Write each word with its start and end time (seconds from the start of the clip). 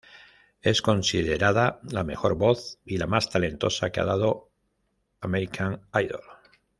Es 0.63 0.81
considerada 0.81 1.79
la 1.83 2.03
mejor 2.03 2.33
voz 2.35 2.79
y 2.83 2.97
la 2.97 3.05
más 3.05 3.29
talentosa 3.29 3.91
que 3.91 3.99
ha 3.99 4.03
dado 4.05 4.49
American 5.19 5.79
Idol. 5.93 6.23